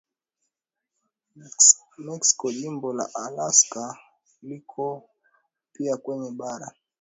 Meksiko 2.05 2.45
Jimbo 2.57 2.89
la 2.93 3.05
Alaska 3.25 3.83
liko 4.47 5.01
pia 5.73 5.97
kwenye 5.97 6.31
bara 6.31 6.71